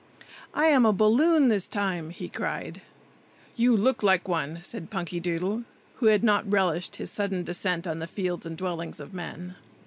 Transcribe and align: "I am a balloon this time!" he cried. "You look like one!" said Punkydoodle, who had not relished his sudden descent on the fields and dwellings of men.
"I 0.55 0.65
am 0.65 0.83
a 0.83 0.93
balloon 0.93 1.49
this 1.49 1.67
time!" 1.67 2.09
he 2.09 2.27
cried. 2.27 2.81
"You 3.55 3.77
look 3.77 4.01
like 4.01 4.27
one!" 4.27 4.57
said 4.63 4.89
Punkydoodle, 4.89 5.63
who 5.97 6.05
had 6.07 6.23
not 6.23 6.51
relished 6.51 6.95
his 6.95 7.11
sudden 7.11 7.43
descent 7.43 7.85
on 7.85 7.99
the 7.99 8.07
fields 8.07 8.47
and 8.47 8.57
dwellings 8.57 8.99
of 8.99 9.13
men. 9.13 9.57